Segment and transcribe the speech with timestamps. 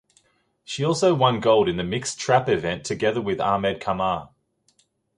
[0.63, 4.29] She also won gold in the mixed trap event together with Ahmed Kamar.